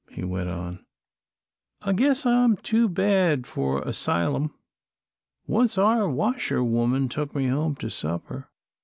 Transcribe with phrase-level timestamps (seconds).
[0.09, 0.83] he went on.
[1.83, 4.51] "I guess I'm too bad for a 'sylum.
[5.45, 8.49] Once our washerwoman took me home to supper.